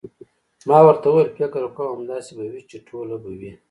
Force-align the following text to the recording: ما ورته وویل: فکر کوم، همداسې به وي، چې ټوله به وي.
ما 0.67 0.77
ورته 0.87 1.05
وویل: 1.09 1.29
فکر 1.39 1.63
کوم، 1.75 1.91
همداسې 1.97 2.31
به 2.37 2.43
وي، 2.51 2.61
چې 2.69 2.77
ټوله 2.87 3.15
به 3.23 3.29
وي. 3.39 3.51